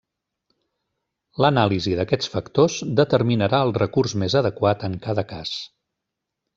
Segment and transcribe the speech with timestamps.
[1.45, 5.57] L'anàlisi d'aquests factors determinarà el recurs més adequat en cada cas.